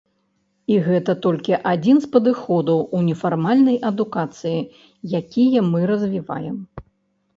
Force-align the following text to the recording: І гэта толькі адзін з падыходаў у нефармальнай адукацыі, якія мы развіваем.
І 0.75 0.77
гэта 0.85 1.11
толькі 1.25 1.59
адзін 1.71 1.99
з 2.07 2.09
падыходаў 2.15 2.79
у 2.99 3.03
нефармальнай 3.09 3.77
адукацыі, 3.93 4.57
якія 5.23 5.59
мы 5.73 5.79
развіваем. 5.93 6.57